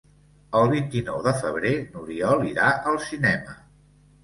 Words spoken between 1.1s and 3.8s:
de febrer n'Oriol irà al cinema.